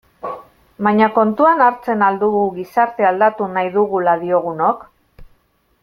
[0.87, 4.83] Baina kontuan hartzen al dugu gizartea aldatu nahi dugula diogunok?